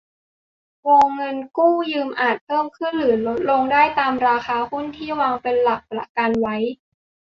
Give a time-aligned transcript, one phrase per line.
[0.87, 6.57] วงเงินกู้ยืมอาจเพิ่มขึ้นหรือลดลงได้ตามราคาหุ้นที่วางเป็นหลักประกันไว้